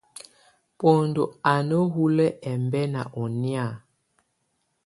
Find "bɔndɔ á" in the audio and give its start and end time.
0.79-1.53